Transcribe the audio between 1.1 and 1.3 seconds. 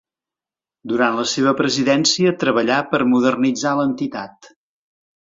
la